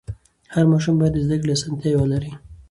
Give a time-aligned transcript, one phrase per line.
[0.53, 2.31] هر ماشوم باید د زده کړې اسانتیا ولري.